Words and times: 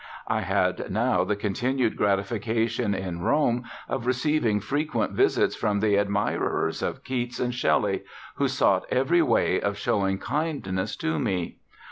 I 0.27 0.41
had 0.41 0.89
now 0.89 1.23
the 1.23 1.35
continued 1.35 1.95
gratification 1.95 2.95
in 2.95 3.21
Rome 3.21 3.65
of 3.87 4.07
receiving 4.07 4.59
frequent 4.59 5.11
visits 5.11 5.55
from 5.55 5.79
the 5.79 5.95
admirers 5.95 6.81
of 6.81 7.03
Keats 7.03 7.39
and 7.39 7.53
Shelley, 7.53 8.01
who 8.37 8.47
sought 8.47 8.87
every 8.89 9.21
way 9.21 9.61
of 9.61 9.77
showing 9.77 10.17
kindness 10.17 10.95
to 10.95 11.19
me. 11.19 11.57